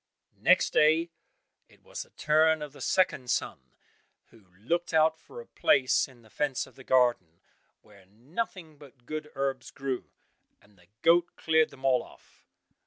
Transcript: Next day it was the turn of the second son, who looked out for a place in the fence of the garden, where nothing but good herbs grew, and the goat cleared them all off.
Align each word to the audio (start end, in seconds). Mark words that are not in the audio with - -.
Next 0.39 0.73
day 0.73 1.11
it 1.69 1.83
was 1.83 2.01
the 2.01 2.09
turn 2.09 2.63
of 2.63 2.73
the 2.73 2.81
second 2.81 3.29
son, 3.29 3.59
who 4.31 4.47
looked 4.57 4.95
out 4.95 5.19
for 5.19 5.39
a 5.39 5.45
place 5.45 6.07
in 6.07 6.23
the 6.23 6.29
fence 6.31 6.65
of 6.65 6.73
the 6.75 6.83
garden, 6.83 7.39
where 7.83 8.07
nothing 8.07 8.79
but 8.79 9.05
good 9.05 9.29
herbs 9.35 9.69
grew, 9.69 10.09
and 10.59 10.75
the 10.75 10.87
goat 11.03 11.35
cleared 11.35 11.69
them 11.69 11.85
all 11.85 12.01
off. 12.01 12.47